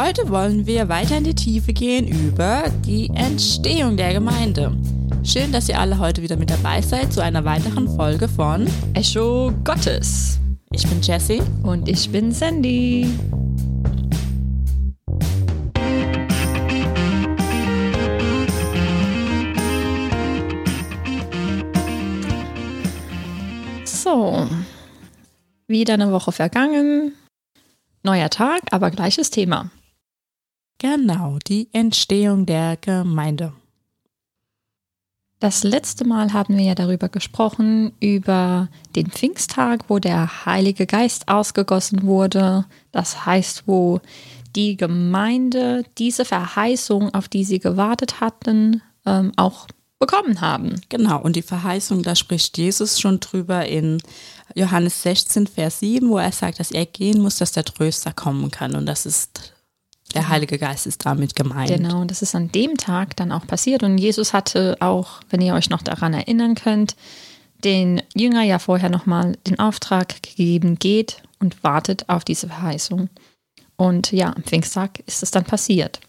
[0.00, 4.76] Heute wollen wir weiter in die Tiefe gehen über die Entstehung der Gemeinde.
[5.24, 9.52] Schön, dass ihr alle heute wieder mit dabei seid zu einer weiteren Folge von Echo
[9.64, 10.38] Gottes.
[10.70, 13.08] Ich bin Jessie Und ich bin Sandy.
[23.84, 24.46] So,
[25.66, 27.14] wieder eine Woche vergangen.
[28.04, 29.72] Neuer Tag, aber gleiches Thema.
[30.78, 33.52] Genau, die Entstehung der Gemeinde.
[35.40, 41.28] Das letzte Mal haben wir ja darüber gesprochen, über den Pfingsttag, wo der Heilige Geist
[41.28, 42.64] ausgegossen wurde.
[42.90, 44.00] Das heißt, wo
[44.56, 49.68] die Gemeinde diese Verheißung, auf die sie gewartet hatten, ähm, auch
[50.00, 50.80] bekommen haben.
[50.88, 54.00] Genau, und die Verheißung, da spricht Jesus schon drüber in
[54.54, 58.50] Johannes 16, Vers 7, wo er sagt, dass er gehen muss, dass der Tröster kommen
[58.50, 58.74] kann.
[58.74, 59.54] Und das ist,
[60.14, 61.68] der Heilige Geist ist damit gemeint.
[61.68, 63.82] Genau, und das ist an dem Tag dann auch passiert.
[63.82, 66.96] Und Jesus hatte auch, wenn ihr euch noch daran erinnern könnt,
[67.64, 73.08] den Jünger ja vorher nochmal den Auftrag gegeben, geht und wartet auf diese Verheißung.
[73.76, 76.00] Und ja, am Pfingsttag ist es dann passiert.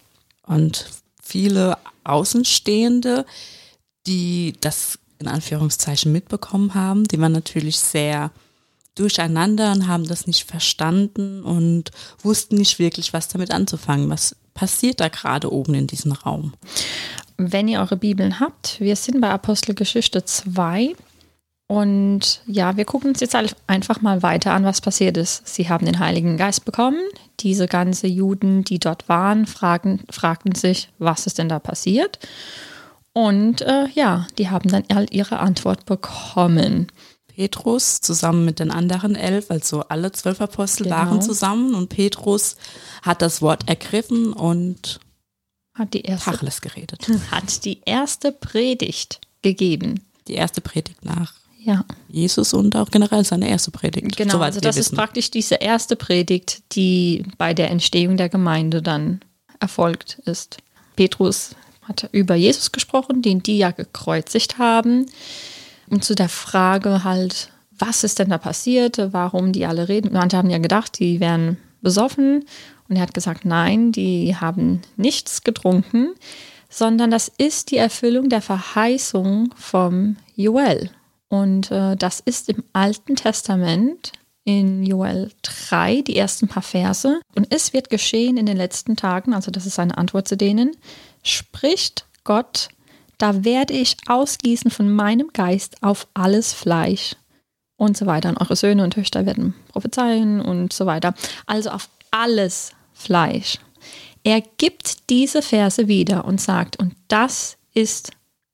[0.46, 0.86] Und
[1.22, 3.26] viele Außenstehende,
[4.08, 8.32] die das in Anführungszeichen mitbekommen haben, die waren natürlich sehr
[9.00, 14.10] durcheinander und haben das nicht verstanden und wussten nicht wirklich, was damit anzufangen.
[14.10, 16.54] Was passiert da gerade oben in diesem Raum?
[17.38, 20.96] Wenn ihr eure Bibeln habt, wir sind bei Apostelgeschichte 2
[21.72, 25.48] und ja, wir gucken uns jetzt einfach mal weiter an, was passiert ist.
[25.48, 27.00] Sie haben den Heiligen Geist bekommen.
[27.42, 32.18] Diese ganzen Juden, die dort waren, fragen, fragten sich, was ist denn da passiert?
[33.14, 36.88] Und äh, ja, die haben dann ihre Antwort bekommen.
[37.40, 40.98] Petrus zusammen mit den anderen elf, also alle zwölf Apostel Genau.
[40.98, 42.58] waren zusammen und Petrus
[43.02, 45.00] hat das Wort ergriffen und
[45.74, 47.08] Hat die erste, Tacheles geredet.
[47.32, 50.02] hat die erste Predigt gegeben.
[50.28, 51.32] Die erste Predigt nach
[51.64, 54.18] Ja, Jesus und auch generell seine erste Predigt.
[54.18, 54.40] genau.
[54.40, 54.98] also das ist wissen.
[54.98, 59.22] praktisch diese erste Predigt, die bei der Entstehung der Gemeinde dann
[59.62, 60.58] erfolgt ist.
[60.98, 61.52] Petrus
[61.84, 65.06] hat über Jesus gesprochen, den die ja gekreuzigt haben.
[65.90, 70.12] Und zu der Frage halt, was ist denn da passiert, warum die alle reden.
[70.14, 72.46] Manche haben ja gedacht, die wären besoffen.
[72.88, 76.14] Und er hat gesagt, nein, die haben nichts getrunken,
[76.70, 80.90] sondern das ist die Erfüllung der Verheißung vom Joel.
[81.30, 84.12] Und äh, das ist im Alten Testament
[84.44, 87.22] in Joel 3, die ersten paar Verse.
[87.36, 90.72] Und es wird geschehen in den letzten Tagen, also das ist seine Antwort zu denen,
[91.22, 92.70] spricht Gott,
[93.20, 97.16] da werde ich ausgießen von meinem Geist auf alles Fleisch
[97.78, 98.30] und so weiter.
[98.30, 101.14] Und eure Söhne und Töchter werden prophezeien und so weiter.
[101.46, 103.60] Also auf alles Fleisch.
[104.24, 108.12] Er gibt diese Verse wieder und sagt, und das ist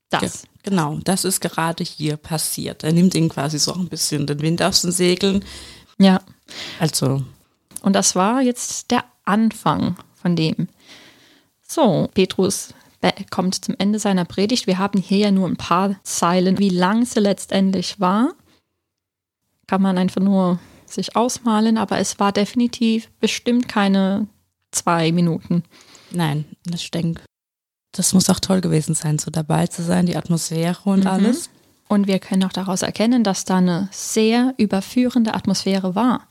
[0.10, 0.22] das.
[0.22, 2.84] Ge- Genau, das ist gerade hier passiert.
[2.84, 5.46] Er nimmt ihnen quasi so ein bisschen den Wind aus den Segeln.
[6.00, 6.22] Ja.
[6.80, 7.22] Also,
[7.84, 10.68] Und das war jetzt der Anfang von dem.
[11.68, 12.70] So, Petrus
[13.32, 14.68] kommt zum Ende seiner Predigt.
[14.68, 16.58] Wir haben hier ja nur ein paar Zeilen.
[16.60, 18.34] Wie lang sie letztendlich war,
[19.68, 24.28] kann man einfach nur sich ausmalen, aber es war definitiv bestimmt keine
[24.72, 25.64] zwei Minuten.
[26.12, 27.22] nein, ich denke,
[27.92, 31.08] das muss auch toll gewesen sein, so dabei zu sein, die Atmosphäre und Mhm.
[31.08, 31.50] alles.
[31.88, 36.28] Und wir können auch daraus erkennen, dass da eine sehr überführende Atmosphäre war.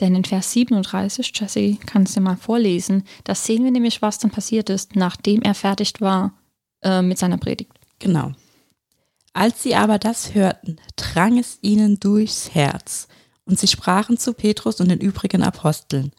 [0.00, 4.30] Denn in Vers 37, Jesse, kannst du mal vorlesen, da sehen wir nämlich, was dann
[4.30, 6.34] passiert ist, nachdem er fertig war
[6.82, 7.72] äh, mit seiner Predigt.
[7.98, 8.32] Genau.
[9.32, 13.08] Als sie aber das hörten, drang es ihnen durchs Herz,
[13.46, 16.12] und sie sprachen zu Petrus und den übrigen Aposteln,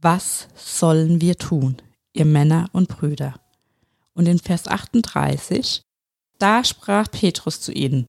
[0.00, 1.78] was sollen wir tun,
[2.12, 3.40] ihr Männer und Brüder?
[4.12, 5.82] Und in Vers 38,
[6.38, 8.06] da sprach Petrus zu ihnen,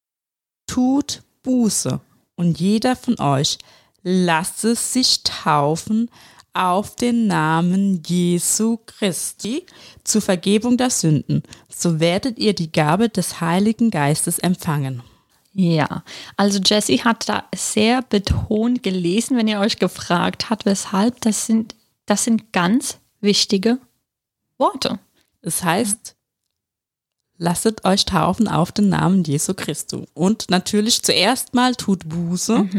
[0.67, 2.01] tut Buße,
[2.35, 3.57] und jeder von euch
[4.05, 6.11] lasse sich taufen
[6.53, 9.65] auf den Namen Jesu Christi
[10.03, 15.01] zur Vergebung der Sünden, so werdet ihr die Gabe des Heiligen Geistes empfangen.
[15.53, 16.03] Ja,
[16.37, 21.19] also Jesse hat da sehr betont gelesen, wenn ihr euch gefragt habt, weshalb.
[21.21, 21.75] Das sind,
[22.05, 23.79] das sind ganz wichtige
[24.57, 24.99] Worte.
[25.41, 26.15] Es heißt,
[27.37, 30.05] lasset euch taufen auf den Namen Jesu Christus.
[30.13, 32.69] Und natürlich zuerst mal tut Buße,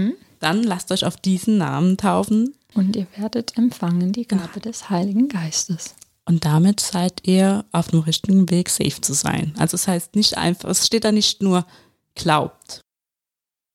[0.40, 5.28] dann lasst euch auf diesen Namen taufen Und ihr werdet empfangen die Gabe des Heiligen
[5.28, 5.94] Geistes.
[6.24, 9.54] und damit seid ihr auf dem richtigen Weg, safe zu sein.
[9.58, 11.66] Also es heißt nicht einfach, es steht da nicht nur
[12.14, 12.80] glaubt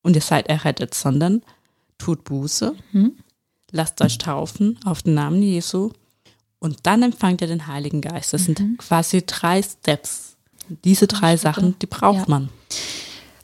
[0.03, 1.41] und ihr seid errettet, sondern
[1.97, 3.13] tut Buße, Mhm.
[3.71, 5.91] lasst euch taufen auf den Namen Jesu
[6.59, 8.33] und dann empfangt ihr den Heiligen Geist.
[8.33, 10.35] Das sind quasi drei Steps.
[10.83, 12.25] Diese drei Sachen, die braucht Ja.
[12.27, 12.49] man.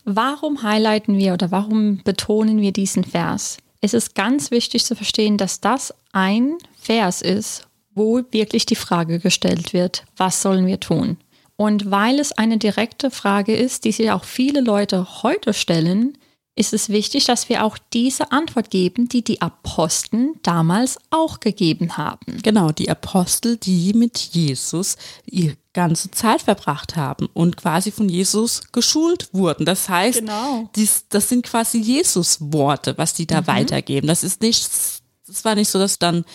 [0.10, 3.58] Warum highlighten wir oder warum betonen wir diesen Vers?
[3.82, 9.20] Es ist ganz wichtig zu verstehen, dass das ein Vers ist, wo wirklich die Frage
[9.20, 11.18] gestellt wird, was sollen wir tun?
[11.58, 16.18] Und weil es eine direkte Frage ist, die sich auch viele Leute heute stellen,
[16.58, 21.98] ist es wichtig, dass wir auch diese Antwort geben, die die Aposteln damals auch gegeben
[21.98, 22.42] haben.
[22.42, 28.64] Genau, die Apostel, die mit Jesus ihre ganze Zeit verbracht haben und quasi von Jesus
[28.72, 29.66] geschult wurden.
[29.66, 30.68] Das heißt, Genau.
[30.76, 34.08] dies, das sind quasi Jesus-Worte, was die da weitergeben.
[34.08, 34.68] Das ist nicht,
[35.30, 36.26] es war nicht so, dass dann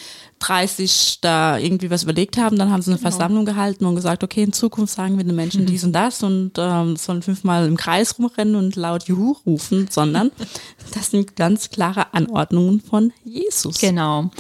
[0.41, 4.43] 30 da irgendwie was überlegt haben, dann haben sie eine Versammlung gehalten und gesagt, okay,
[4.43, 8.19] in Zukunft sagen wir den Menschen dies und das und ähm, sollen fünfmal im Kreis
[8.19, 10.31] rumrennen und laut Juhu rufen, sondern
[10.95, 13.79] das sind ganz klare Anordnungen von Jesus.
[13.79, 14.31] Genau.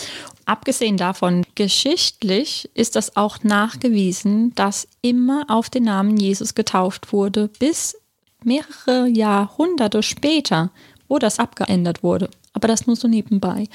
[0.44, 7.48] Abgesehen davon, geschichtlich ist das auch nachgewiesen, dass immer auf den Namen Jesus getauft wurde,
[7.60, 7.96] bis
[8.42, 10.72] mehrere Jahrhunderte später,
[11.06, 12.28] wo das abgeändert wurde.
[12.54, 13.68] Aber das nur so nebenbei.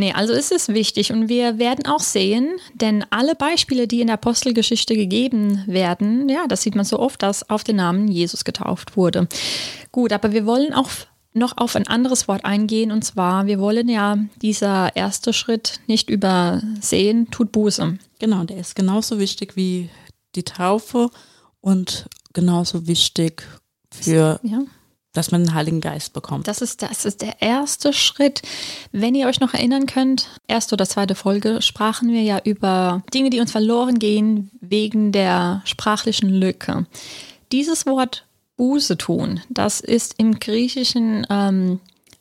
[0.00, 4.06] Nee, also ist es wichtig und wir werden auch sehen, denn alle Beispiele, die in
[4.06, 8.44] der Apostelgeschichte gegeben werden, ja, das sieht man so oft, dass auf den Namen Jesus
[8.44, 9.28] getauft wurde.
[9.92, 10.88] Gut, aber wir wollen auch
[11.34, 16.08] noch auf ein anderes Wort eingehen und zwar, wir wollen ja dieser erste Schritt nicht
[16.08, 17.98] übersehen, tut Buße.
[18.18, 19.90] Genau, der ist genauso wichtig wie
[20.34, 21.10] die Taufe
[21.60, 23.42] und genauso wichtig
[23.90, 24.62] für, Ja.
[25.12, 26.46] Dass man den Heiligen Geist bekommt.
[26.46, 28.42] Das ist, das ist der erste Schritt.
[28.92, 33.30] Wenn ihr euch noch erinnern könnt, erste oder zweite Folge sprachen wir ja über Dinge,
[33.30, 36.86] die uns verloren gehen wegen der sprachlichen Lücke.
[37.50, 38.24] Dieses Wort
[38.56, 41.80] Buße tun, das ist im Griechischen ähm,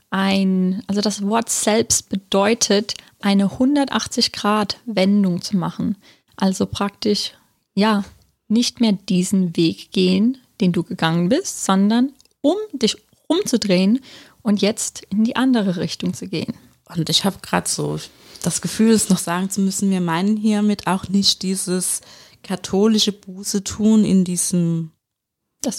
[0.09, 5.97] ein, also das Wort selbst bedeutet, eine 180-Grad-Wendung zu machen.
[6.36, 7.33] Also praktisch,
[7.75, 8.03] ja,
[8.47, 12.97] nicht mehr diesen Weg gehen, den du gegangen bist, sondern um dich
[13.27, 14.00] umzudrehen
[14.41, 16.53] und jetzt in die andere Richtung zu gehen.
[16.86, 18.00] Und ich habe gerade so
[18.41, 22.01] das Gefühl, es noch sagen zu müssen, wir meinen hiermit auch nicht dieses
[22.44, 24.91] katholische Buße tun in diesem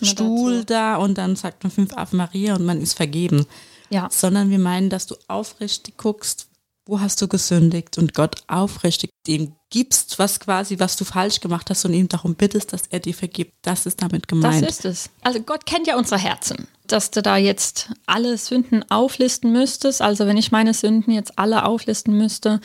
[0.02, 3.46] Stuhl dazu- da und dann sagt man fünf Ave Maria und man ist vergeben.
[3.88, 4.08] Ja.
[4.10, 6.48] Sondern wir meinen, dass du aufrichtig guckst,
[6.86, 11.70] wo hast du gesündigt und Gott aufrichtig dem gibst, was quasi, was du falsch gemacht
[11.70, 13.54] hast und ihm darum bittest, dass er dir vergibt.
[13.62, 14.68] Das ist damit Das gemeint.
[14.68, 15.10] ist es.
[15.22, 16.66] Also Gott kennt ja unsere Herzen.
[16.86, 21.64] Dass du da jetzt alle Sünden auflisten müsstest, also wenn ich meine Sünden jetzt alle
[21.64, 22.60] auflisten müsste,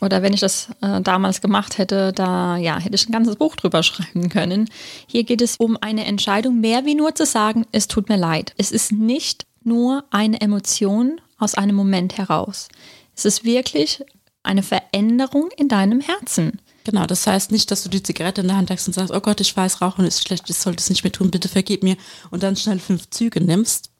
[0.00, 3.54] oder wenn ich das äh, damals gemacht hätte, da ja, hätte ich ein ganzes Buch
[3.54, 4.68] drüber schreiben können.
[5.06, 8.54] Hier geht es um eine Entscheidung, mehr wie nur zu sagen, es tut mir leid.
[8.58, 12.68] Es ist nicht nur eine Emotion aus einem Moment heraus.
[13.16, 14.04] Es ist wirklich
[14.44, 16.60] eine Veränderung in deinem Herzen.
[16.84, 19.20] Genau, das heißt nicht, dass du die Zigarette in der Hand hast und sagst, oh
[19.20, 21.96] Gott, ich weiß, Rauchen ist schlecht, ich sollte es nicht mehr tun, bitte vergib mir
[22.30, 23.90] und dann schnell fünf Züge nimmst.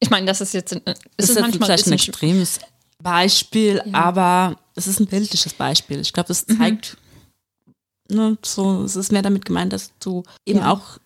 [0.00, 2.60] Ich meine, das ist jetzt es Das ist, ist manchmal ein vielleicht ein bisschen extremes
[3.02, 6.00] Beispiel, aber es ist ein bildliches Beispiel.
[6.00, 6.58] Ich glaube, es Mhm.
[6.58, 6.96] zeigt,
[8.08, 10.72] ne, so, es ist mehr damit gemeint, dass du eben Ja.
[10.72, 10.98] auch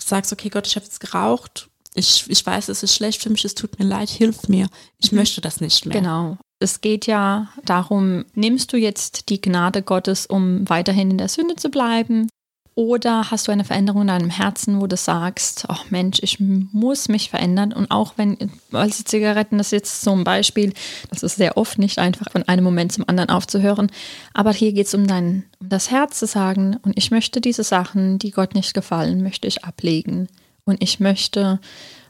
[0.00, 3.44] sagst, okay, Gott, ich habe jetzt geraucht, ich, ich weiß, es ist schlecht für mich,
[3.44, 4.68] es tut mir leid, hilf mir,
[4.98, 6.00] ich möchte das nicht mehr.
[6.00, 6.36] Genau.
[6.58, 11.56] Es geht ja darum, nimmst du jetzt die Gnade Gottes, um weiterhin in der Sünde
[11.56, 12.28] zu bleiben?
[12.76, 17.08] Oder hast du eine Veränderung in deinem Herzen, wo du sagst, ach Mensch, ich muss
[17.08, 17.72] mich verändern.
[17.72, 18.36] Und auch wenn,
[18.72, 20.72] also Zigaretten, das ist jetzt so ein Beispiel,
[21.08, 23.92] das ist sehr oft nicht einfach von einem Moment zum anderen aufzuhören.
[24.32, 27.62] Aber hier geht es um dein, um das Herz zu sagen, und ich möchte diese
[27.62, 30.26] Sachen, die Gott nicht gefallen, möchte ich ablegen.
[30.64, 31.60] Und ich möchte,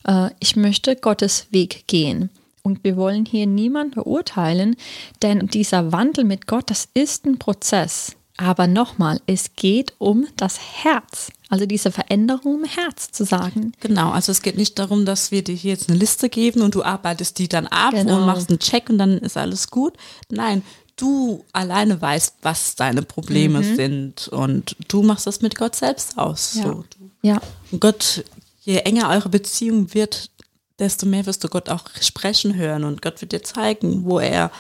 [0.07, 2.31] äh, ich möchte Gottes Weg gehen.
[2.63, 4.77] Und wir wollen hier niemanden verurteilen,
[5.23, 8.17] denn dieser Wandel mit Gott, das ist ein Prozess.
[8.37, 11.31] Aber nochmal, es geht um das Herz.
[11.51, 13.73] Also diese Veränderung im Herz zu sagen.
[13.81, 16.75] Genau, also es geht nicht darum, dass wir dir hier jetzt eine Liste geben und
[16.75, 18.17] du arbeitest die dann ab Genau.
[18.17, 19.95] und machst einen Check und dann ist alles gut.
[20.31, 20.63] Nein,
[20.97, 26.55] du alleine weißt, was deine Probleme sind und du machst das mit Gott selbst aus.
[26.55, 26.63] Ja.
[26.65, 26.85] So.
[27.23, 28.25] Ja, Und Gott,
[28.65, 30.31] je enger eure Beziehung wird,
[30.79, 34.51] desto mehr wirst du Gott auch sprechen hören und Gott wird dir zeigen, wo er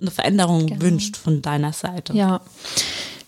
[0.00, 2.14] eine Veränderung wünscht von deiner Seite.
[2.14, 2.40] ja.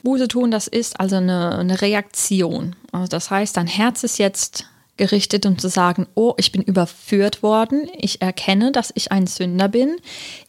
[0.03, 2.77] Buße tun, das ist also eine, eine Reaktion.
[2.93, 4.65] Also das heißt, dein Herz ist jetzt
[4.97, 9.67] gerichtet, um zu sagen, oh, ich bin überführt worden, ich erkenne, dass ich ein Sünder
[9.67, 9.97] bin,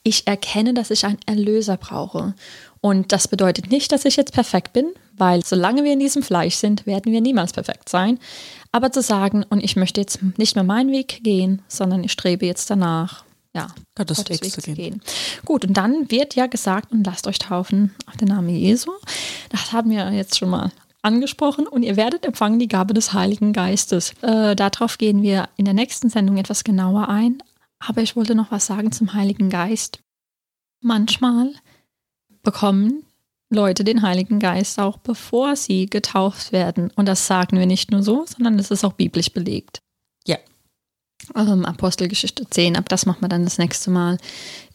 [0.03, 2.35] ich erkenne, dass ich einen Erlöser brauche.
[2.81, 6.55] Und das bedeutet nicht, dass ich jetzt perfekt bin, weil solange wir in diesem Fleisch
[6.55, 8.19] sind, werden wir niemals perfekt sein.
[8.71, 12.45] Aber zu sagen, und ich möchte jetzt nicht mehr meinen Weg gehen, sondern ich strebe
[12.45, 15.01] jetzt danach, ja, Gottes, Gottes Weg, zu gehen.
[15.45, 18.91] Gut, und dann wird ja gesagt, und lasst euch taufen auf den Namen Jesu.
[19.49, 20.71] Das haben wir jetzt schon mal
[21.01, 24.13] angesprochen und ihr werdet empfangen die Gabe des Heiligen Geistes.
[24.21, 27.41] Äh, darauf gehen wir in der nächsten Sendung etwas genauer ein.
[27.79, 29.99] Aber ich wollte noch was sagen zum Heiligen Geist.
[30.81, 31.53] Manchmal
[32.43, 33.03] bekommen
[33.49, 36.91] Leute den Heiligen Geist auch bevor sie getauft werden.
[36.95, 39.79] Und das sagen wir nicht nur so, sondern es ist auch biblisch belegt.
[40.25, 40.37] Ja.
[41.35, 44.17] Ähm, Apostelgeschichte 10, aber das machen wir dann das nächste Mal.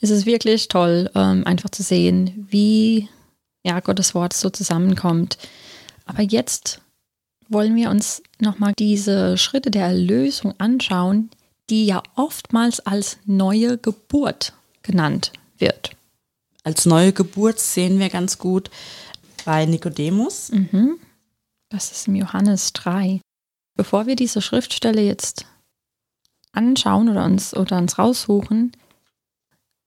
[0.01, 3.09] Es ist wirklich toll, ähm, einfach zu sehen, wie
[3.65, 5.39] ja, Gottes Wort so zusammenkommt.
[6.07, 6.81] Aber jetzt
[7.49, 11.31] wollen wir uns nochmal diese Schritte der Erlösung anschauen,
[11.69, 14.53] die ja oftmals als neue Geburt
[14.83, 15.93] genannt wird.
[16.65, 18.71] Als neue Geburt sehen wir ganz gut
[19.45, 20.51] bei Nikodemus.
[20.51, 20.99] Mhm.
[21.69, 23.21] Das ist im Johannes 3.
[23.75, 25.47] Bevor wir diese Schriftstelle jetzt
[26.53, 28.73] anschauen oder uns, oder uns raussuchen,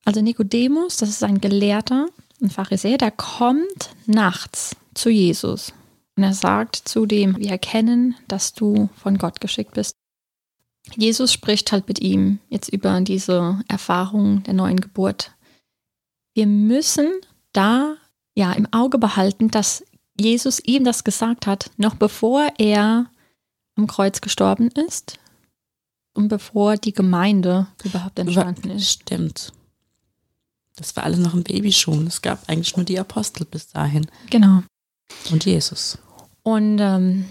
[0.04, 2.08] also Nikodemus, das ist ein Gelehrter,
[2.42, 5.74] ein Pharisäer, der kommt nachts zu Jesus.
[6.16, 9.96] Und er sagt zu dem, wir erkennen, dass du von Gott geschickt bist.
[10.96, 15.35] Jesus spricht halt mit ihm jetzt über diese Erfahrung der neuen Geburt.
[16.36, 17.10] Wir müssen
[17.54, 17.96] da
[18.36, 19.84] ja im Auge behalten, dass
[20.20, 23.10] Jesus ihm das gesagt hat, noch bevor er
[23.78, 25.18] am Kreuz gestorben ist
[26.14, 28.90] und bevor die Gemeinde überhaupt entstanden ist.
[28.90, 29.54] Stimmt.
[30.76, 32.06] Das war alles noch ein Babyschuhen.
[32.06, 34.06] Es gab eigentlich nur die Apostel bis dahin.
[34.30, 34.62] Genau.
[35.32, 35.98] Und Jesus.
[36.44, 37.26] Und ähm,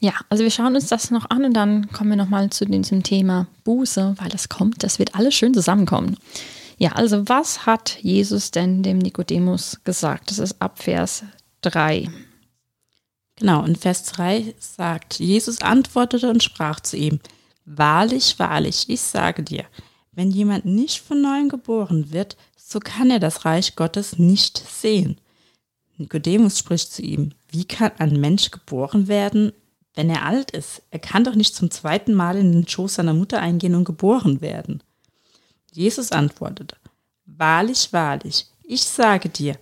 [0.00, 3.04] ja, also wir schauen uns das noch an und dann kommen wir nochmal zu diesem
[3.04, 6.16] Thema Buße, weil das kommt, das wird alles schön zusammenkommen.
[6.82, 10.32] Ja, also was hat Jesus denn dem Nikodemus gesagt?
[10.32, 11.22] Das ist ab Vers
[11.60, 12.10] 3.
[13.36, 17.20] Genau, in Vers 3 sagt, Jesus antwortete und sprach zu ihm,
[17.64, 19.64] Wahrlich, wahrlich, ich sage dir,
[20.10, 25.20] wenn jemand nicht von neuem geboren wird, so kann er das Reich Gottes nicht sehen.
[25.98, 29.52] Nikodemus spricht zu ihm, wie kann ein Mensch geboren werden,
[29.94, 30.82] wenn er alt ist?
[30.90, 34.40] Er kann doch nicht zum zweiten Mal in den Schoß seiner Mutter eingehen und geboren
[34.40, 34.82] werden.
[35.72, 36.76] Jesus antwortete,
[37.24, 39.56] Wahrlich, wahrlich, ich sage dir,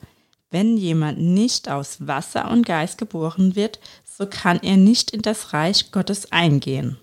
[0.51, 5.53] wenn jemand nicht aus Wasser und Geist geboren wird, so kann er nicht in das
[5.53, 6.99] Reich Gottes eingehen.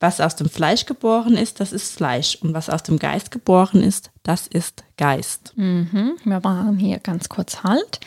[0.00, 2.36] Was aus dem Fleisch geboren ist, das ist Fleisch.
[2.36, 5.52] Und was aus dem Geist geboren ist, das ist Geist.
[5.56, 6.16] Mhm.
[6.24, 8.00] Wir machen hier ganz kurz Halt.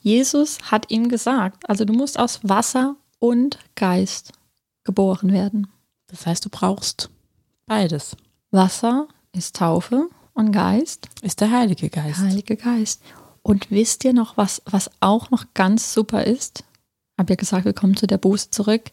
[0.00, 4.32] Jesus hat ihm gesagt, also du musst aus Wasser und Geist
[4.84, 5.68] geboren werden.
[6.08, 7.10] Das heißt, du brauchst
[7.66, 8.16] beides.
[8.52, 12.18] Wasser ist Taufe und Geist Ist der Heilige Geist.
[12.20, 13.02] der Heilige Geist.
[13.42, 16.62] Und wisst ihr noch, was, was auch noch ganz super ist?
[17.18, 18.90] Hab ja gesagt, wir kommen zu der Buße zurück.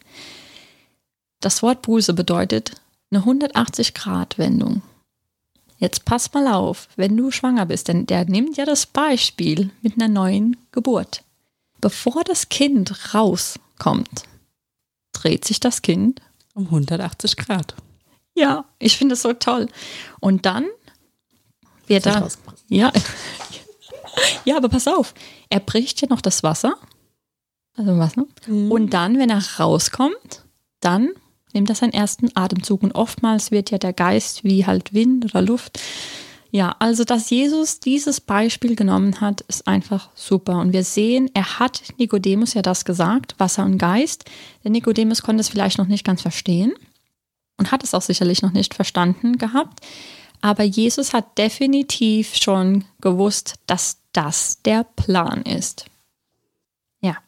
[1.40, 4.82] Das Wort Buße bedeutet eine 180-Grad-Wendung.
[5.78, 9.94] Jetzt pass mal auf, wenn du schwanger bist, denn der nimmt ja das Beispiel mit
[9.94, 11.22] einer neuen Geburt.
[11.80, 14.24] Bevor das Kind rauskommt,
[15.12, 16.20] dreht sich das Kind.
[16.54, 17.74] Um 180 Grad.
[18.40, 19.68] Ja, ich finde es so toll.
[20.18, 20.64] Und dann
[21.86, 22.26] wird er.
[22.68, 22.90] Ja.
[24.46, 25.12] ja, aber pass auf.
[25.50, 26.74] Er bricht ja noch das Wasser.
[27.76, 28.24] Also Wasser.
[28.48, 30.44] Und dann, wenn er rauskommt,
[30.80, 31.10] dann
[31.52, 32.82] nimmt er seinen ersten Atemzug.
[32.82, 35.78] Und oftmals wird ja der Geist wie halt Wind oder Luft.
[36.50, 40.60] Ja, also dass Jesus dieses Beispiel genommen hat, ist einfach super.
[40.60, 44.24] Und wir sehen, er hat Nikodemus ja das gesagt, Wasser und Geist.
[44.64, 46.72] Der Nikodemus konnte es vielleicht noch nicht ganz verstehen
[47.60, 49.78] und hat es auch sicherlich noch nicht verstanden gehabt.
[50.40, 55.84] Aber Jesus hat definitiv schon gewusst, dass das der Plan ist.
[57.00, 57.18] Ja,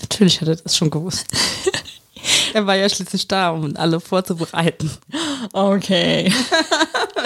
[0.00, 1.26] Natürlich hat er das schon gewusst.
[2.54, 4.90] er war ja schließlich da, um alle vorzubereiten.
[5.52, 6.32] okay.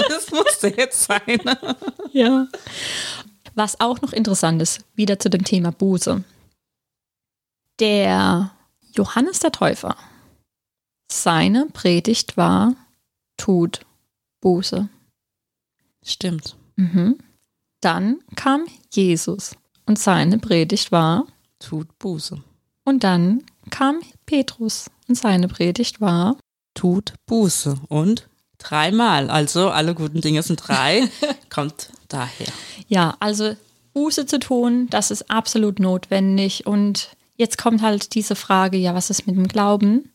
[0.09, 1.41] Das musste jetzt sein.
[2.13, 2.47] Ja.
[3.55, 6.25] Was auch noch interessant ist, wieder zu dem Thema Buße.
[7.81, 8.51] Der
[8.95, 9.97] Johannes der Täufer,
[11.11, 12.75] seine Predigt war,
[13.37, 13.81] tut
[14.41, 14.89] Buße.
[16.05, 16.57] Stimmt.
[16.77, 17.19] Mhm.
[17.81, 21.27] Dann kam Jesus und seine Predigt war,
[21.59, 22.43] Tut Buße.
[22.85, 26.37] und dann kam Petrus und seine Predigt war,
[26.75, 27.77] Tut Buße.
[27.89, 29.29] Und dreimal.
[29.29, 31.09] Also alle guten Dinge sind drei.
[31.51, 32.47] Kommt daher.
[32.87, 33.57] Ja, also
[33.93, 36.67] Buße zu tun, das ist absolut notwendig.
[36.67, 40.13] Und jetzt kommt halt diese Frage, ja, was ist mit dem Glauben?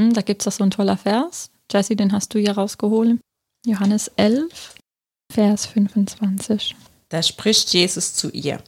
[0.00, 1.50] Hm, da gibt es doch so ein toller Vers.
[1.70, 3.18] Jesse, den hast du ja rausgeholt.
[3.64, 4.74] Johannes 11,
[5.32, 6.76] Vers 25.
[7.08, 8.62] Da spricht Jesus zu ihr.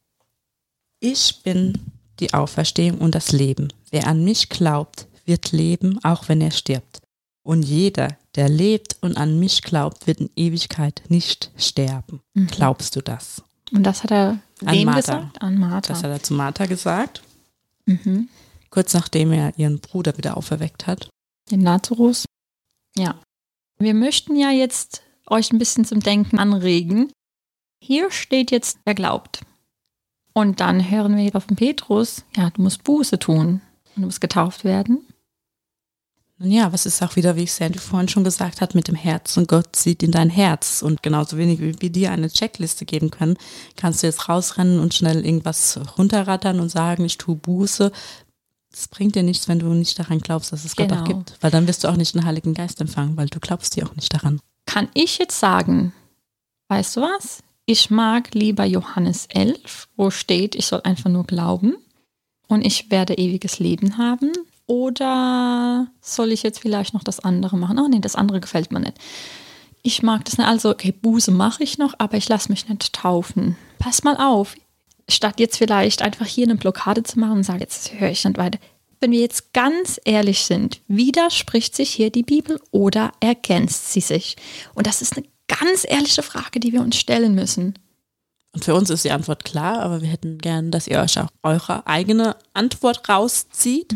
[1.00, 1.74] Ich bin
[2.20, 3.72] die Auferstehung und das Leben.
[3.90, 7.00] Wer an mich glaubt, wird leben, auch wenn er stirbt.
[7.44, 12.20] Und jeder, der lebt und an mich glaubt, wird in Ewigkeit nicht sterben.
[12.34, 12.48] Mhm.
[12.48, 13.42] Glaubst du das?
[13.72, 15.00] Und das hat er An Martha.
[15.00, 15.42] gesagt?
[15.42, 15.92] An Martha.
[15.92, 17.22] Das hat er zu Martha gesagt,
[17.86, 18.28] mhm.
[18.70, 21.08] kurz nachdem er ihren Bruder wieder auferweckt hat.
[21.50, 22.24] Den Lazarus.
[22.96, 23.20] Ja.
[23.78, 27.12] Wir möchten ja jetzt euch ein bisschen zum Denken anregen.
[27.82, 29.42] Hier steht jetzt, wer glaubt.
[30.32, 33.60] Und dann hören wir auf den Petrus, ja, du musst Buße tun.
[33.96, 35.06] Und du musst getauft werden.
[36.40, 39.36] Nun ja, was ist auch wieder, wie Sandy vorhin schon gesagt hat, mit dem Herz
[39.36, 40.82] und Gott sieht in dein Herz.
[40.82, 43.36] Und genauso wenig wie wir dir eine Checkliste geben können,
[43.74, 47.90] kannst du jetzt rausrennen und schnell irgendwas runterrattern und sagen, ich tue Buße.
[48.70, 51.18] Das bringt dir nichts, wenn du nicht daran glaubst, dass es Gott auch Genau.
[51.18, 51.36] gibt.
[51.40, 53.96] Weil dann wirst du auch nicht den Heiligen Geist empfangen, weil du glaubst dir auch
[53.96, 54.40] nicht daran.
[54.66, 55.92] Kann ich jetzt sagen,
[56.68, 57.42] weißt du was?
[57.64, 61.76] Ich mag lieber Johannes 11, wo steht, ich soll einfach nur glauben
[62.46, 64.32] und ich werde ewiges Leben haben.
[64.66, 67.78] Oder soll ich jetzt vielleicht noch das andere machen?
[67.78, 68.98] Oh nee, das andere gefällt mir nicht.
[69.82, 70.46] Ich mag das nicht.
[70.46, 73.56] Also, okay, Buße mache ich noch, aber ich lasse mich nicht taufen.
[73.78, 74.54] Pass mal auf.
[75.10, 78.38] Statt jetzt vielleicht einfach hier eine Blockade zu machen und sagen, jetzt höre ich nicht
[78.38, 78.58] weiter.
[79.00, 84.36] Wenn wir jetzt ganz ehrlich sind, widerspricht sich hier die Bibel oder ergänzt sie sich?
[84.74, 87.78] Und das ist eine ganz ehrliche Frage, die wir uns stellen müssen.
[88.52, 91.28] Und für uns ist die Antwort klar, aber wir hätten gern, dass ihr euch auch
[91.42, 93.94] eure eigene Antwort rauszieht.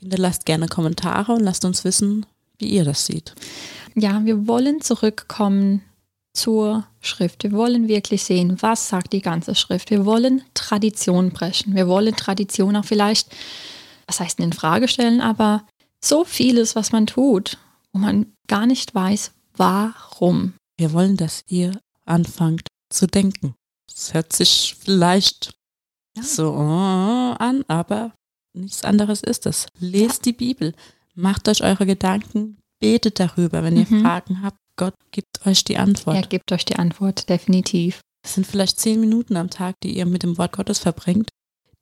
[0.00, 2.24] Hinterlasst gerne Kommentare und lasst uns wissen,
[2.58, 3.34] wie ihr das seht.
[3.94, 5.82] Ja, wir wollen zurückkommen
[6.32, 7.42] zur Schrift.
[7.44, 9.90] Wir wollen wirklich sehen, was sagt die ganze Schrift.
[9.90, 11.74] Wir wollen Tradition brechen.
[11.74, 13.28] Wir wollen Tradition auch vielleicht,
[14.06, 15.66] was heißt denn in Frage stellen, aber
[16.02, 17.58] so vieles, was man tut,
[17.92, 20.54] wo man gar nicht weiß, warum.
[20.78, 23.54] Wir wollen, dass ihr anfangt zu denken.
[23.88, 25.52] Das hört sich vielleicht
[26.16, 26.22] Ja.
[26.22, 28.12] so äh, an, aber
[28.54, 29.66] nichts anderes ist es.
[29.78, 30.74] Lest die Bibel,
[31.14, 34.00] macht euch eure Gedanken, betet darüber, wenn ihr Mhm.
[34.02, 34.56] Fragen habt.
[34.76, 36.16] Gott gibt euch die Antwort.
[36.16, 38.00] Er gibt euch die Antwort, definitiv.
[38.24, 41.30] Es sind vielleicht zehn Minuten am Tag, die ihr mit dem Wort Gottes verbringt,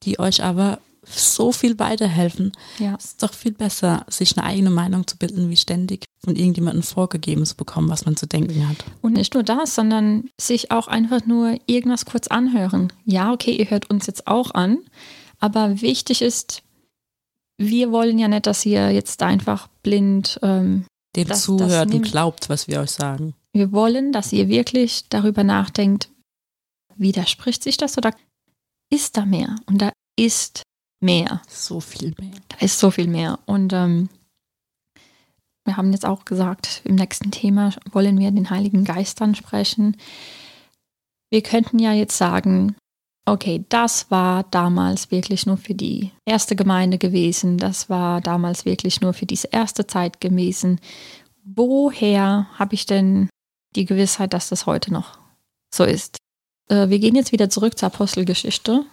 [0.02, 2.52] die euch aber so viel weiterhelfen.
[2.78, 2.94] Ja.
[2.98, 6.82] Es ist doch viel besser, sich eine eigene Meinung zu bilden, wie ständig von irgendjemandem
[6.82, 8.76] vorgegeben zu bekommen, was man zu denken hat.
[9.00, 12.92] Und nicht nur das, sondern sich auch einfach nur irgendwas kurz anhören.
[13.04, 14.78] Ja, okay, ihr hört uns jetzt auch an,
[15.38, 16.62] aber wichtig ist,
[17.56, 21.92] wir wollen ja nicht, dass ihr jetzt einfach blind, ähm, Dem Das- das zuhört und
[21.94, 23.34] nimmt- glaubt, was wir euch sagen.
[23.52, 26.08] wir wollen, dass ihr wirklich darüber nachdenkt,
[26.96, 28.14] widerspricht sich das oder
[28.92, 29.56] ist da mehr?
[29.66, 30.62] Und da ist
[31.02, 31.42] mehr.
[31.48, 32.34] So viel mehr.
[32.48, 33.38] Da ist so viel mehr.
[33.46, 34.08] Und ähm,
[35.64, 39.96] wir haben jetzt auch gesagt, im nächsten Thema wollen wir den Heiligen Geist ansprechen.
[41.30, 42.76] Wir könnten ja jetzt sagen,
[43.26, 49.00] okay, das war damals wirklich nur für die erste Gemeinde gewesen, das war damals wirklich
[49.00, 50.80] nur für diese erste Zeit gewesen.
[51.44, 53.28] Woher habe ich denn
[53.76, 55.18] die Gewissheit, dass das heute noch
[55.74, 56.16] so ist?
[56.68, 58.84] Äh, wir gehen jetzt wieder zurück zur Apostelgeschichte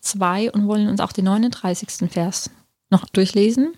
[0.00, 2.10] 2 und wollen uns auch den 39.
[2.10, 2.50] Vers
[2.90, 3.76] noch durchlesen.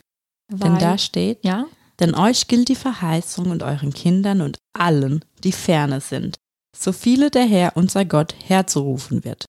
[0.51, 1.66] Denn Weil- da steht, ja,
[2.01, 6.37] denn euch gilt die Verheißung und euren Kindern und allen, die ferne sind,
[6.77, 9.47] so viele der Herr, unser Gott, herzurufen wird.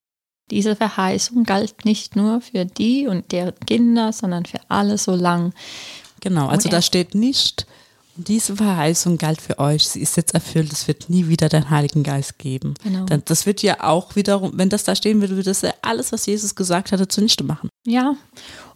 [0.50, 5.52] Diese Verheißung galt nicht nur für die und deren Kinder, sondern für alle so lang.
[6.20, 7.66] Genau, also da steht nicht,
[8.16, 12.02] diese Verheißung galt für euch, sie ist jetzt erfüllt, es wird nie wieder den Heiligen
[12.02, 12.74] Geist geben.
[12.82, 13.06] Genau.
[13.24, 16.26] Das wird ja auch wiederum, wenn das da stehen würde, würde das ja alles, was
[16.26, 17.68] Jesus gesagt hatte, zunichte machen.
[17.86, 18.16] Ja.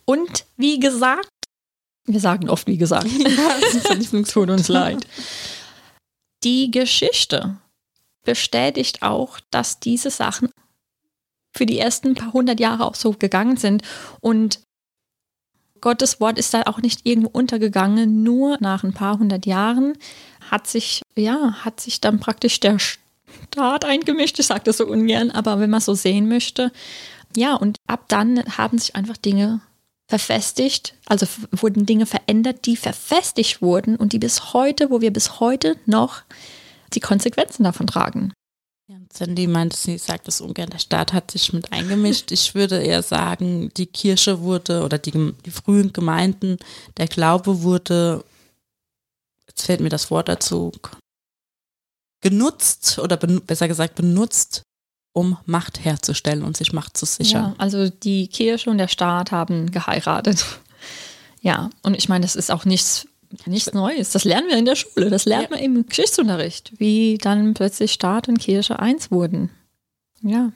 [0.04, 1.28] Und wie gesagt,
[2.06, 3.08] wir sagen oft wie gesagt.
[4.30, 5.06] Tut uns leid.
[6.42, 7.56] Die Geschichte
[8.24, 10.50] bestätigt auch, dass diese Sachen
[11.54, 13.82] für die ersten paar hundert Jahre auch so gegangen sind.
[14.20, 14.60] Und
[15.80, 18.22] Gottes Wort ist da auch nicht irgendwo untergegangen.
[18.22, 19.98] Nur nach ein paar hundert Jahren
[20.50, 24.38] hat sich, ja, hat sich dann praktisch der Staat eingemischt.
[24.38, 26.72] Ich sage das so ungern, aber wenn man so sehen möchte.
[27.36, 29.60] Ja, und ab dann haben sich einfach Dinge
[30.08, 35.40] verfestigt, also wurden Dinge verändert, die verfestigt wurden und die bis heute, wo wir bis
[35.40, 36.22] heute noch
[36.92, 38.32] die Konsequenzen davon tragen.
[39.16, 42.32] Sandy meint, sie sagt es ungern, der Staat hat sich mit eingemischt.
[42.32, 46.58] Ich würde eher sagen, die Kirche wurde oder die, die frühen Gemeinden,
[46.96, 48.24] der Glaube wurde,
[49.46, 50.72] jetzt fällt mir das Wort dazu,
[52.22, 54.62] genutzt oder besser gesagt benutzt,
[55.12, 57.50] um Macht herzustellen und sich Macht zu sichern.
[57.50, 60.44] Ja, also die Kirche und der Staat haben geheiratet.
[61.40, 63.06] Ja, und ich meine, das ist auch nichts,
[63.46, 64.10] nichts Neues.
[64.10, 65.56] Das lernen wir in der Schule, das lernt Ja.
[65.56, 69.50] man im Geschichtsunterricht, wie dann plötzlich Staat und Kirche eins wurden.
[70.22, 70.52] Ja,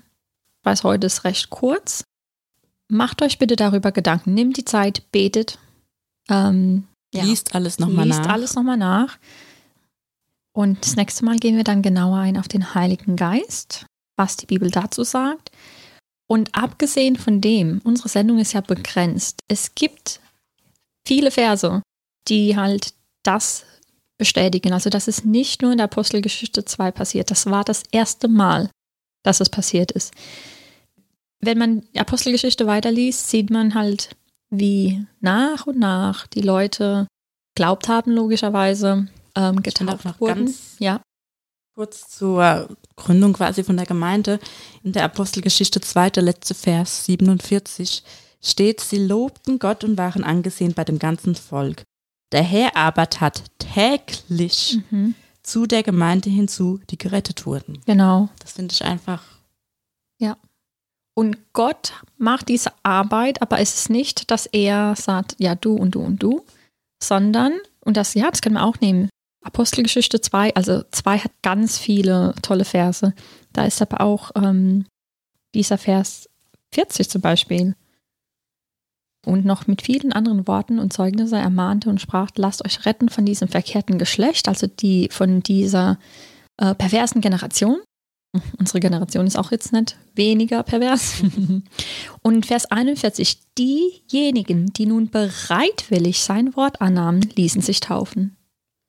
[0.61, 2.05] ich weiß, heute ist recht kurz.
[2.89, 4.35] Macht euch bitte darüber Gedanken.
[4.35, 5.59] Nehmt die Zeit, betet.
[6.29, 7.25] Ähm, Ja.
[7.25, 8.29] Liest alles nochmal Liest nach.
[8.33, 9.19] alles nochmal nach.
[10.53, 13.87] Und das nächste Mal gehen wir dann genauer ein auf den Heiligen Geist,
[14.17, 15.51] was die Bibel dazu sagt.
[16.27, 19.41] Und abgesehen von dem, unsere Sendung ist ja begrenzt.
[19.49, 20.21] Es gibt
[21.07, 21.81] viele Verse,
[22.29, 23.65] die halt das
[24.19, 24.73] bestätigen.
[24.73, 27.31] Also, dass es nicht nur in der Apostelgeschichte 2 passiert.
[27.31, 28.71] Das war das erste Mal,
[29.23, 30.13] dass es passiert ist.
[31.41, 34.17] Wenn man die Apostelgeschichte weiterliest, sieht man halt,
[34.51, 37.07] wie nach und nach die Leute
[37.55, 40.47] glaubt haben, logischerweise, ähm, getauft noch wurden.
[40.47, 41.01] ganz Ja,
[41.79, 44.41] kurz zur Gründung quasi von der Gemeinde.
[44.83, 48.03] In der Apostelgeschichte 2, der letzte Vers 47,
[48.43, 51.85] steht, sie lobten Gott und waren angesehen bei dem ganzen Volk.
[52.33, 55.15] Der Herr aber tat täglich mhm.
[55.43, 57.81] zu der Gemeinde hinzu, die gerettet wurden.
[57.87, 58.29] genau.
[58.41, 59.23] Das finde ich einfach,
[61.19, 65.97] Und Gott macht diese Arbeit, aber es ist nicht, dass er sagt, ja, du und
[65.97, 66.45] du und du,
[67.03, 69.09] sondern, und das, ja, das können wir auch nehmen.
[69.43, 73.15] Apostelgeschichte 2, also 2 hat ganz viele tolle Verse.
[73.53, 74.87] Da ist aber auch ähm,
[75.57, 76.29] dieser Vers
[76.73, 77.75] 40 zum Beispiel.
[79.29, 83.27] Und noch mit vielen anderen Worten und Zeugnisse ermahnte und sprach, lasst euch retten von
[83.27, 85.99] diesem verkehrten Geschlecht, also die von dieser
[86.57, 87.79] äh, perversen Generation.
[88.59, 91.23] Unsere Generation ist auch jetzt nicht weniger pervers.
[92.23, 98.37] Und Vers 41, diejenigen, die nun bereitwillig sein Wort annahmen, ließen sich taufen.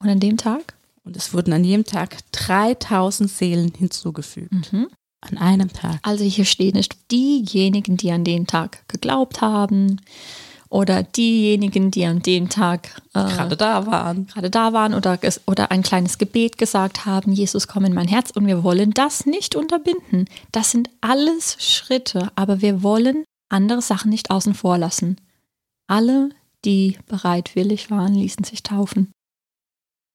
[0.02, 0.74] Und an dem Tag?
[1.10, 4.72] und es wurden an jedem Tag 3000 Seelen hinzugefügt.
[4.72, 4.90] Mhm.
[5.22, 6.00] An einem Tag.
[6.02, 10.00] Also hier steht nicht diejenigen, die an den Tag geglaubt haben
[10.70, 14.28] oder diejenigen, die an dem Tag äh, Gerade da waren.
[14.28, 18.32] gerade da waren oder, oder ein kleines Gebet gesagt haben, Jesus, komm in mein Herz.
[18.32, 20.30] Und wir wollen das nicht unterbinden.
[20.52, 25.20] Das sind alles Schritte, aber wir wollen andere Sachen nicht außen vor lassen.
[25.88, 26.30] Alle,
[26.66, 29.12] die bereitwillig waren, ließen sich taufen.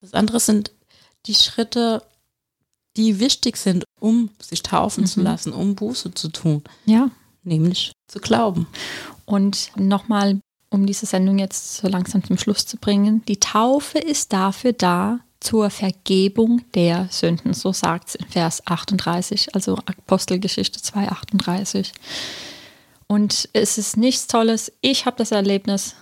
[0.00, 0.70] Das andere sind
[1.26, 2.02] die Schritte,
[2.96, 5.24] die wichtig sind, um sich taufen zu Mhm.
[5.26, 7.10] lassen, um Buße zu tun, Ja.
[7.42, 8.66] nämlich zu glauben.
[9.24, 14.32] Und nochmal, um diese Sendung jetzt so langsam zum Schluss zu bringen, die Taufe ist
[14.32, 17.52] dafür da, zur Vergebung der Sünden.
[17.52, 21.92] So sagt es in Vers 38, also Apostelgeschichte 2, 38.
[23.06, 24.72] Und es ist nichts Tolles.
[24.80, 25.94] Ich habe das Erlebnis,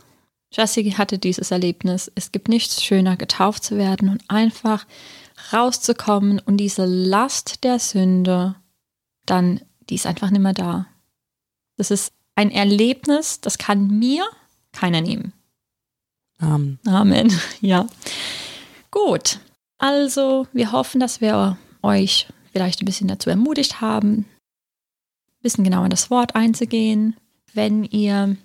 [0.53, 2.11] Jessie hatte dieses Erlebnis.
[2.15, 4.87] Es gibt nichts schöner, getauft zu werden und einfach
[5.53, 8.57] rauszukommen und diese Last der Sünde,
[9.27, 10.87] dann, die ist einfach nicht mehr da.
[11.77, 14.25] Das ist ein Erlebnis, das kann mir
[14.73, 15.33] keiner nehmen.
[16.39, 16.79] Amen.
[16.87, 17.33] Amen.
[17.61, 17.87] Ja.
[18.91, 19.39] Gut.
[19.79, 24.27] Also, wir hoffen, dass wir euch vielleicht ein bisschen dazu ermutigt haben, ein
[25.43, 27.17] bisschen genauer in das Wort einzugehen.
[27.55, 28.37] Wenn ihr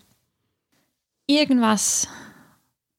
[1.27, 2.07] irgendwas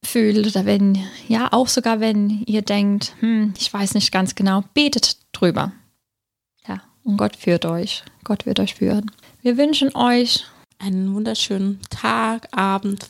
[0.05, 4.65] fühlt oder wenn, ja, auch sogar wenn ihr denkt, hm, ich weiß nicht ganz genau,
[4.75, 5.73] betet drüber.
[6.67, 8.05] Ja, und Gott führt euch.
[8.25, 9.11] Gott wird euch führen.
[9.43, 10.45] Wir wünschen euch
[10.79, 13.09] Einen wunderschönen Tag, Abend.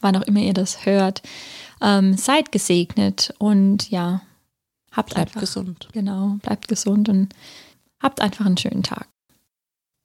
[0.00, 1.22] wann auch immer ihr das hört.
[1.80, 4.22] Ähm, seid gesegnet und ja,
[4.90, 5.88] habt Bleibt einfach gesund.
[5.92, 7.32] genau, bleibt gesund und
[8.02, 9.08] habt einfach einen schönen Tag.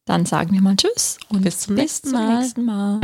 [0.06, 2.40] Dann sagen wir mal Tschüss und Bis zum nächsten zum Mal.
[2.40, 3.00] nächsten Mal.